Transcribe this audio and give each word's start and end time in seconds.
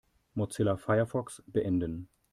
Mozilla 0.35 0.77
Firefox 0.77 1.43
beenden. 1.45 2.07